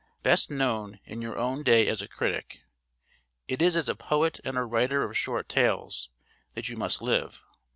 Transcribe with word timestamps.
Best 0.23 0.49
known 0.49 0.99
in 1.05 1.21
your 1.21 1.37
own 1.37 1.61
day 1.61 1.87
as 1.87 2.01
a 2.01 2.07
critic, 2.07 2.63
it 3.47 3.61
is 3.61 3.77
as 3.77 3.87
a 3.87 3.93
poet 3.93 4.39
and 4.43 4.57
a 4.57 4.63
writer 4.63 5.03
of 5.03 5.15
short 5.15 5.47
tales 5.47 6.09
that 6.55 6.69
you 6.69 6.75
must 6.75 7.03
live. 7.03 7.43